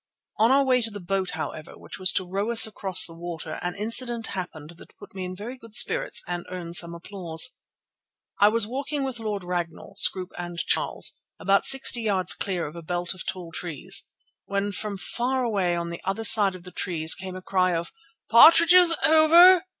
On 0.39 0.49
our 0.49 0.65
way 0.65 0.81
to 0.81 0.89
the 0.89 0.99
boat, 0.99 1.29
however, 1.35 1.77
which 1.77 1.99
was 1.99 2.11
to 2.13 2.27
row 2.27 2.49
us 2.49 2.65
across 2.65 3.05
the 3.05 3.13
water, 3.13 3.59
an 3.61 3.75
incident 3.75 4.25
happened 4.25 4.71
that 4.77 4.97
put 4.97 5.13
me 5.13 5.23
in 5.23 5.35
very 5.35 5.55
good 5.59 5.75
spirits 5.75 6.23
and 6.27 6.43
earned 6.49 6.75
some 6.75 6.95
applause. 6.95 7.51
I 8.39 8.47
was 8.47 8.65
walking 8.65 9.03
with 9.03 9.19
Lord 9.19 9.43
Ragnall, 9.43 9.93
Scroope 9.97 10.31
and 10.39 10.57
Charles, 10.57 11.19
about 11.39 11.65
sixty 11.65 12.01
yards 12.01 12.33
clear 12.33 12.65
of 12.65 12.75
a 12.75 12.81
belt 12.81 13.13
of 13.13 13.27
tall 13.27 13.51
trees, 13.51 14.09
when 14.45 14.71
from 14.71 14.97
far 14.97 15.43
away 15.43 15.75
on 15.75 15.91
the 15.91 16.01
other 16.03 16.23
side 16.23 16.55
of 16.55 16.63
the 16.63 16.71
trees 16.71 17.13
came 17.13 17.35
a 17.35 17.41
cry 17.43 17.75
of 17.75 17.93
"Partridges 18.27 18.97
over!" 19.05 19.63